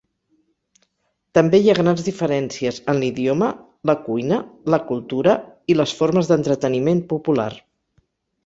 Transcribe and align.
També 1.37 1.59
hi 1.65 1.69
ha 1.73 1.75
grans 1.79 2.01
diferències 2.07 2.79
en 2.93 3.03
l'idioma, 3.03 3.51
la 3.91 3.97
cuina, 4.07 4.41
la 4.75 4.81
cultura 4.89 5.37
i 5.75 5.77
les 5.79 5.97
formes 6.01 6.33
d'entreteniment 6.33 7.05
popular. 7.17 7.51